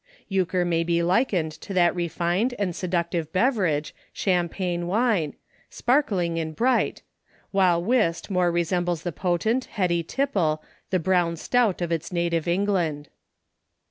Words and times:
Euchre 0.29 0.65
may 0.65 0.83
be 0.83 1.03
likened 1.03 1.51
to 1.51 1.75
that 1.75 1.93
refined 1.95 2.55
and 2.57 2.75
seductive 2.75 3.31
beverage.. 3.31 3.93
Champagne 4.11 4.87
wine— 4.87 5.35
spark 5.79 6.09
ling 6.09 6.39
and 6.39 6.55
bright— 6.55 7.03
while 7.51 7.79
Whist 7.83 8.31
more 8.31 8.51
resem 8.51 8.83
bles 8.83 9.03
the 9.03 9.11
potent, 9.11 9.65
heady 9.65 10.01
tipple, 10.01 10.63
the 10.89 10.97
Brown 10.97 11.35
stout 11.35 11.81
of 11.83 11.91
its 11.91 12.11
native 12.11 12.47
England. 12.47 13.09